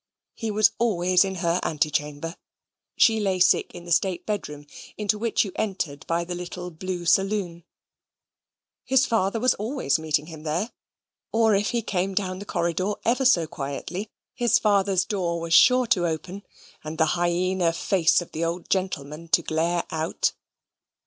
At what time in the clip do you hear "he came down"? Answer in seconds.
11.69-12.39